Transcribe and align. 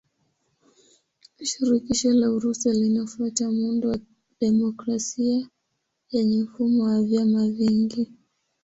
Shirikisho 1.49 2.11
la 2.13 2.31
Urusi 2.31 2.71
linafuata 2.71 3.51
muundo 3.51 3.89
wa 3.89 3.99
demokrasia 4.39 5.47
yenye 6.11 6.43
mfumo 6.43 6.83
wa 6.83 7.03
vyama 7.03 7.47
vingi. 7.49 8.07